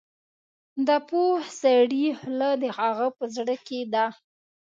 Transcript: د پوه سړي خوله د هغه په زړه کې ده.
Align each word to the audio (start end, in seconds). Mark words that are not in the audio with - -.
د 0.87 0.89
پوه 1.07 1.33
سړي 1.61 2.05
خوله 2.19 2.49
د 2.61 2.65
هغه 2.79 3.07
په 3.17 3.23
زړه 3.35 3.55
کې 3.67 3.79
ده. 3.93 4.05